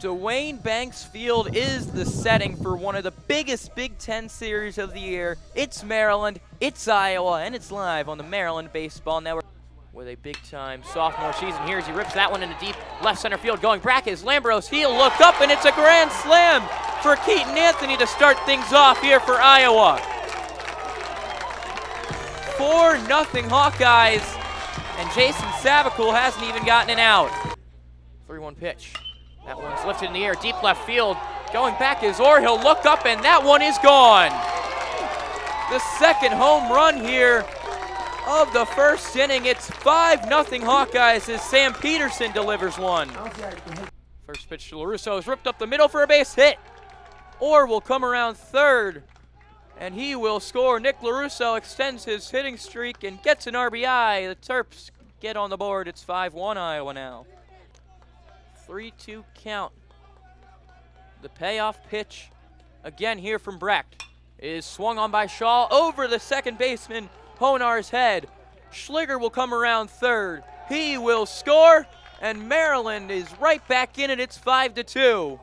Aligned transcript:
Duane 0.00 0.56
Banks 0.56 1.04
Field 1.04 1.54
is 1.54 1.88
the 1.88 2.06
setting 2.06 2.56
for 2.56 2.74
one 2.74 2.96
of 2.96 3.04
the 3.04 3.10
biggest 3.10 3.74
Big 3.74 3.98
Ten 3.98 4.30
series 4.30 4.78
of 4.78 4.94
the 4.94 5.00
year. 5.00 5.36
It's 5.54 5.84
Maryland, 5.84 6.40
it's 6.58 6.88
Iowa, 6.88 7.42
and 7.42 7.54
it's 7.54 7.70
live 7.70 8.08
on 8.08 8.16
the 8.16 8.24
Maryland 8.24 8.72
Baseball 8.72 9.20
Network 9.20 9.44
with 9.92 10.08
a 10.08 10.14
big 10.14 10.38
time 10.48 10.82
sophomore 10.84 11.34
season 11.34 11.66
here 11.66 11.76
as 11.76 11.86
he 11.86 11.92
rips 11.92 12.14
that 12.14 12.30
one 12.30 12.42
into 12.42 12.56
deep 12.58 12.76
left 13.02 13.20
center 13.20 13.36
field. 13.36 13.60
Going 13.60 13.82
back 13.82 14.06
is 14.06 14.22
Lambros. 14.22 14.70
He'll 14.70 14.96
look 14.96 15.20
up, 15.20 15.38
and 15.42 15.50
it's 15.50 15.66
a 15.66 15.72
grand 15.72 16.10
slam 16.12 16.62
for 17.02 17.16
Keaton 17.16 17.58
Anthony 17.58 17.98
to 17.98 18.06
start 18.06 18.38
things 18.46 18.72
off 18.72 19.02
here 19.02 19.20
for 19.20 19.34
Iowa. 19.34 19.98
4 22.56 23.06
nothing 23.06 23.44
Hawkeyes, 23.44 24.24
and 24.98 25.10
Jason 25.14 25.44
Savacool 25.60 26.14
hasn't 26.14 26.44
even 26.46 26.64
gotten 26.64 26.88
an 26.88 26.98
out. 26.98 27.30
3 28.26 28.38
1 28.38 28.54
pitch. 28.54 28.94
That 29.50 29.60
one's 29.60 29.84
lifted 29.84 30.06
in 30.06 30.12
the 30.12 30.24
air, 30.24 30.36
deep 30.36 30.62
left 30.62 30.86
field. 30.86 31.16
Going 31.52 31.74
back 31.74 32.04
is 32.04 32.20
Orr. 32.20 32.40
He'll 32.40 32.62
look 32.62 32.86
up, 32.86 33.04
and 33.04 33.20
that 33.24 33.42
one 33.42 33.62
is 33.62 33.76
gone. 33.78 34.30
The 35.72 35.80
second 35.98 36.34
home 36.34 36.70
run 36.70 36.96
here 36.96 37.44
of 38.28 38.52
the 38.52 38.64
first 38.64 39.16
inning. 39.16 39.46
It's 39.46 39.68
5 39.68 40.22
0 40.26 40.44
Hawkeyes 40.64 41.28
as 41.28 41.42
Sam 41.42 41.74
Peterson 41.74 42.30
delivers 42.30 42.78
one. 42.78 43.08
First 44.24 44.48
pitch 44.48 44.68
to 44.68 44.76
Lorusso 44.76 45.18
is 45.18 45.26
ripped 45.26 45.48
up 45.48 45.58
the 45.58 45.66
middle 45.66 45.88
for 45.88 46.04
a 46.04 46.06
base 46.06 46.32
hit. 46.32 46.56
Orr 47.40 47.66
will 47.66 47.80
come 47.80 48.04
around 48.04 48.36
third, 48.36 49.02
and 49.76 49.96
he 49.96 50.14
will 50.14 50.38
score. 50.38 50.78
Nick 50.78 51.00
Lorusso 51.00 51.58
extends 51.58 52.04
his 52.04 52.30
hitting 52.30 52.56
streak 52.56 53.02
and 53.02 53.20
gets 53.24 53.48
an 53.48 53.54
RBI. 53.54 54.28
The 54.28 54.36
Terps 54.36 54.92
get 55.18 55.36
on 55.36 55.50
the 55.50 55.56
board. 55.56 55.88
It's 55.88 56.04
5 56.04 56.34
1 56.34 56.56
Iowa 56.56 56.94
now. 56.94 57.26
3 58.70 58.92
2 58.98 59.24
count. 59.34 59.72
The 61.22 61.28
payoff 61.28 61.84
pitch, 61.88 62.30
again 62.84 63.18
here 63.18 63.40
from 63.40 63.58
Brecht, 63.58 64.04
is 64.38 64.64
swung 64.64 64.96
on 64.96 65.10
by 65.10 65.26
Shaw 65.26 65.66
over 65.72 66.06
the 66.06 66.20
second 66.20 66.56
baseman, 66.56 67.10
Honar's 67.40 67.90
head. 67.90 68.28
Shliger 68.72 69.20
will 69.20 69.28
come 69.28 69.52
around 69.52 69.90
third. 69.90 70.44
He 70.68 70.96
will 70.98 71.26
score, 71.26 71.84
and 72.20 72.48
Maryland 72.48 73.10
is 73.10 73.26
right 73.40 73.66
back 73.66 73.98
in 73.98 74.08
it. 74.08 74.20
It's 74.20 74.38
5 74.38 74.74
to 74.74 74.84
2. 74.84 75.40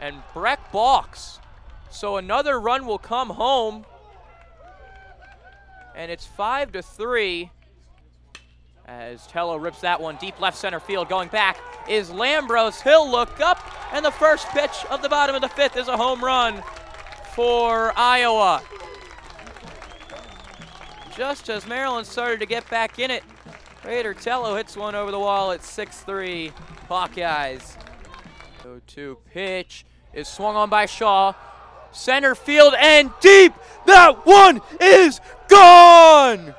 And 0.00 0.16
Brecht 0.34 0.72
balks. 0.72 1.38
So 1.88 2.16
another 2.16 2.58
run 2.58 2.84
will 2.84 2.98
come 2.98 3.30
home. 3.30 3.86
And 5.94 6.10
it's 6.10 6.26
5 6.26 6.72
to 6.72 6.82
3 6.82 7.52
as 8.86 9.26
Tello 9.26 9.56
rips 9.56 9.80
that 9.80 10.00
one 10.00 10.16
deep 10.16 10.40
left 10.40 10.56
center 10.56 10.80
field. 10.80 11.08
Going 11.08 11.28
back 11.28 11.58
is 11.88 12.10
Lambros. 12.10 12.82
He'll 12.82 13.10
look 13.10 13.40
up, 13.40 13.58
and 13.92 14.04
the 14.04 14.10
first 14.10 14.46
pitch 14.48 14.84
of 14.90 15.02
the 15.02 15.08
bottom 15.08 15.34
of 15.34 15.42
the 15.42 15.48
fifth 15.48 15.76
is 15.76 15.88
a 15.88 15.96
home 15.96 16.22
run 16.24 16.62
for 17.34 17.92
Iowa. 17.96 18.62
Just 21.16 21.48
as 21.48 21.66
Maryland 21.66 22.06
started 22.06 22.40
to 22.40 22.46
get 22.46 22.68
back 22.68 22.98
in 22.98 23.10
it, 23.10 23.22
Raider 23.84 24.14
Tello 24.14 24.56
hits 24.56 24.76
one 24.76 24.94
over 24.94 25.10
the 25.10 25.18
wall 25.18 25.52
at 25.52 25.60
6-3 25.60 26.52
Hawkeyes. 26.88 27.76
0-2 28.62 29.16
pitch 29.32 29.84
is 30.12 30.26
swung 30.26 30.56
on 30.56 30.70
by 30.70 30.86
Shaw. 30.86 31.34
Center 31.92 32.34
field 32.34 32.74
and 32.78 33.10
deep. 33.20 33.52
That 33.86 34.26
one 34.26 34.60
is 34.80 35.20
gone. 35.48 36.53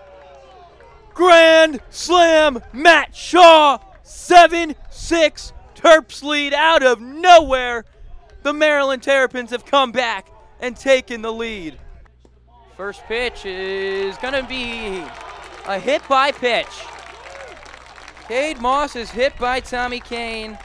Slam, 1.90 2.60
Matt 2.74 3.16
Shaw, 3.16 3.78
7 4.04 4.76
6. 4.90 5.54
Terps 5.76 6.24
lead 6.24 6.54
out 6.54 6.84
of 6.84 7.02
nowhere. 7.02 7.86
The 8.44 8.54
Maryland 8.54 9.04
Terrapins 9.04 9.52
have 9.52 9.66
come 9.66 9.92
back 9.92 10.30
and 10.60 10.76
taken 10.76 11.22
the 11.22 11.32
lead. 11.32 11.78
First 12.78 13.04
pitch 13.04 13.46
is 13.46 14.18
going 14.18 14.34
to 14.34 14.44
be 14.44 15.04
a 15.66 15.80
hit 15.80 16.02
by 16.08 16.32
pitch. 16.32 16.68
Cade 18.28 18.60
Moss 18.60 18.96
is 18.96 19.12
hit 19.12 19.38
by 19.38 19.60
Tommy 19.60 20.00
Kane, 20.00 20.58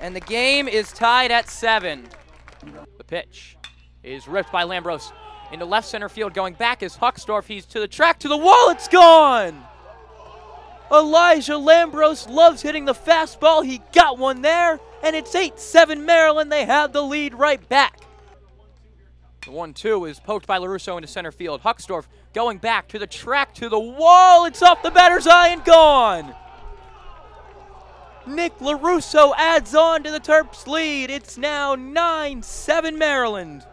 and 0.00 0.16
the 0.16 0.20
game 0.20 0.66
is 0.68 0.92
tied 0.92 1.30
at 1.30 1.48
seven. 1.48 2.08
The 2.98 3.04
pitch 3.04 3.56
is 4.02 4.26
ripped 4.26 4.50
by 4.50 4.64
Lambros 4.64 5.12
into 5.52 5.64
left 5.64 5.86
center 5.88 6.08
field. 6.08 6.34
Going 6.34 6.54
back 6.54 6.82
is 6.82 6.96
Huckstorf. 6.96 7.44
He's 7.44 7.66
to 7.66 7.80
the 7.80 7.88
track, 7.88 8.18
to 8.20 8.28
the 8.28 8.36
wall. 8.36 8.70
It's 8.70 8.88
gone. 8.88 9.62
Elijah 10.92 11.52
Lambros 11.52 12.28
loves 12.28 12.60
hitting 12.60 12.84
the 12.84 12.92
fastball. 12.92 13.64
He 13.64 13.80
got 13.92 14.18
one 14.18 14.42
there, 14.42 14.78
and 15.02 15.16
it's 15.16 15.34
8 15.34 15.58
7 15.58 16.04
Maryland. 16.04 16.52
They 16.52 16.66
have 16.66 16.92
the 16.92 17.02
lead 17.02 17.34
right 17.34 17.66
back. 17.68 18.00
The 19.44 19.52
1 19.52 19.72
2 19.72 20.04
is 20.04 20.20
poked 20.20 20.46
by 20.46 20.58
Lorusso 20.58 20.96
into 20.96 21.08
center 21.08 21.32
field. 21.32 21.62
Huckstorf 21.62 22.04
going 22.34 22.58
back 22.58 22.88
to 22.88 22.98
the 22.98 23.06
track, 23.06 23.54
to 23.54 23.68
the 23.68 23.78
wall. 23.78 24.44
It's 24.44 24.62
off 24.62 24.82
the 24.82 24.90
batter's 24.90 25.26
eye 25.26 25.48
and 25.48 25.64
gone. 25.64 26.34
Nick 28.26 28.56
Lorusso 28.58 29.34
adds 29.36 29.74
on 29.74 30.04
to 30.04 30.10
the 30.10 30.20
Terps 30.20 30.66
lead. 30.66 31.10
It's 31.10 31.38
now 31.38 31.74
9 31.74 32.42
7 32.42 32.98
Maryland. 32.98 33.66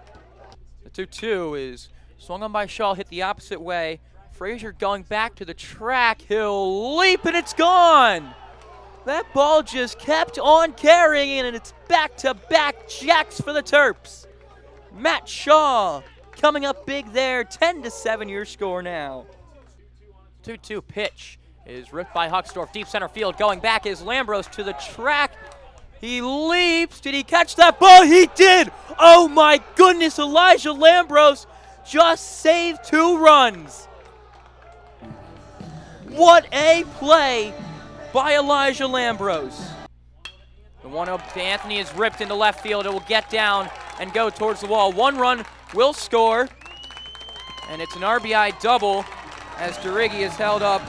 The 0.84 0.90
2 0.90 1.06
2 1.06 1.56
is 1.56 1.90
swung 2.18 2.44
on 2.44 2.52
by 2.53 2.66
Shaw, 2.66 2.94
hit 2.94 3.09
the 3.09 3.24
opposite 3.24 3.62
way. 3.62 4.00
Frazier 4.39 4.72
going 4.72 5.03
back 5.03 5.35
to 5.35 5.44
the 5.44 5.53
track. 5.53 6.22
He'll 6.22 6.95
leap 6.95 7.25
and 7.25 7.35
it's 7.35 7.51
gone. 7.51 8.33
That 9.05 9.25
ball 9.33 9.63
just 9.63 10.00
kept 10.00 10.39
on 10.39 10.72
carrying 10.72 11.39
and 11.39 11.57
it's 11.57 11.73
back 11.89 12.16
to 12.19 12.33
back 12.49 12.88
jacks 12.88 13.41
for 13.41 13.51
the 13.51 13.61
Terps. 13.61 14.28
Matt 14.95 15.28
Shaw 15.28 16.01
coming 16.31 16.63
up 16.63 16.85
big 16.85 17.11
there. 17.11 17.44
10 17.44 17.83
to 17.83 17.91
7 17.91 18.29
your 18.29 18.45
score 18.45 18.81
now. 18.81 19.25
2 20.44 20.55
2 20.55 20.81
pitch 20.83 21.38
is 21.66 21.91
ripped 21.91 22.13
by 22.13 22.29
Huckstorf. 22.29 22.72
Deep 22.72 22.88
center 22.88 23.09
field. 23.09 23.38
Going 23.38 23.59
back 23.59 23.85
is 23.85 24.01
Lambros 24.03 24.49
to 24.51 24.63
the 24.63 24.72
track. 24.94 25.33
He 25.99 26.22
leaps. 26.22 27.01
Did 27.01 27.13
he 27.13 27.23
catch 27.23 27.57
that 27.57 27.78
ball? 27.78 28.05
He 28.05 28.29
did. 28.35 28.72
Oh 28.97 29.28
my 29.28 29.59
goodness. 29.75 30.17
Elijah 30.17 30.69
Lambros 30.69 31.45
just 31.85 32.39
saved 32.39 32.85
two 32.85 33.17
runs. 33.17 33.88
What 36.09 36.47
a 36.52 36.86
play 36.96 37.53
by 38.12 38.36
Elijah 38.36 38.86
Lambros. 38.86 39.70
The 40.81 40.90
one 40.90 41.08
up 41.08 41.34
to 41.34 41.42
Anthony 41.42 41.78
is 41.78 41.94
ripped 41.94 42.20
into 42.20 42.34
left 42.34 42.62
field. 42.62 42.88
It 42.88 42.92
will 42.92 43.02
get 43.02 43.30
down 43.30 43.70
and 44.00 44.12
go 44.12 44.31
towards 44.31 44.62
the 44.62 44.68
wall. 44.68 44.92
One 44.92 45.18
run 45.18 45.46
will 45.75 45.94
score, 45.94 46.50
and 47.70 47.81
it's 47.81 47.96
an 47.96 48.02
RBI 48.02 48.59
double 48.59 49.06
as 49.58 49.78
Dorighi 49.78 50.24
is 50.24 50.34
held 50.34 50.64
up 50.64 50.81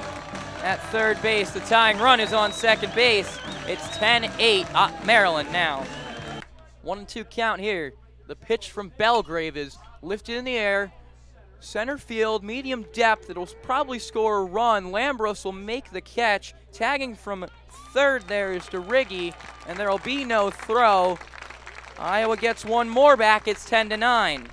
at 0.62 0.82
third 0.84 1.20
base. 1.20 1.50
The 1.50 1.60
tying 1.60 1.98
run 1.98 2.18
is 2.18 2.32
on 2.32 2.50
second 2.50 2.94
base. 2.94 3.38
It's 3.66 3.86
10-8 3.98 4.66
uh, 4.74 4.90
Maryland 5.04 5.52
now. 5.52 5.84
One 6.80 6.98
and 7.00 7.08
two 7.08 7.24
count 7.24 7.60
here. 7.60 7.92
The 8.26 8.36
pitch 8.36 8.70
from 8.70 8.90
Belgrave 8.96 9.58
is 9.58 9.76
lifted 10.00 10.36
in 10.36 10.44
the 10.44 10.56
air. 10.56 10.92
Center 11.60 11.98
field, 11.98 12.42
medium 12.42 12.86
depth. 12.92 13.28
It'll 13.28 13.46
probably 13.62 13.98
score 13.98 14.38
a 14.38 14.44
run. 14.44 14.86
Lambros 14.86 15.44
will 15.44 15.52
make 15.52 15.90
the 15.90 16.00
catch. 16.00 16.54
Tagging 16.72 17.14
from 17.14 17.46
third 17.92 18.22
there 18.28 18.52
is 18.52 18.66
Dorighi, 18.66 19.34
and 19.68 19.78
there 19.78 19.90
will 19.90 19.98
be 19.98 20.24
no 20.24 20.50
throw. 20.50 21.18
Iowa 21.98 22.38
gets 22.38 22.64
one 22.64 22.88
more 22.88 23.16
back. 23.16 23.46
It's 23.46 23.66
10 23.66 23.90
to 23.90 23.96
9. 23.98 24.48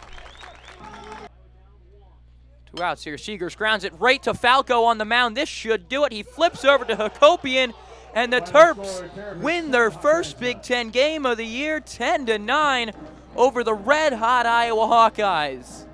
Two 2.76 2.84
outs 2.84 3.06
here. 3.06 3.16
Seegers 3.16 3.56
grounds 3.56 3.86
it 3.86 3.94
right 3.98 4.22
to 4.24 4.34
Falco 4.34 4.84
on 4.84 4.98
the 4.98 5.06
mound. 5.06 5.38
This 5.38 5.48
should 5.48 5.88
do 5.88 6.04
it. 6.04 6.12
He 6.12 6.24
flips 6.24 6.66
over 6.66 6.84
to 6.84 6.96
Hacopian, 6.98 7.74
and 8.14 8.34
the 8.34 8.42
Terps 8.42 9.40
win 9.42 9.72
their 9.72 9.92
first 9.92 10.40
Big 10.40 10.62
Ten 10.62 10.90
game 10.90 11.26
of 11.26 11.38
the 11.38 11.46
year, 11.46 11.80
10 11.80 12.26
to 12.26 12.38
9, 12.38 12.92
over 13.38 13.64
the 13.64 13.74
red 13.74 14.12
hot 14.12 14.46
Iowa 14.46 14.88
Hawkeyes. 14.88 15.86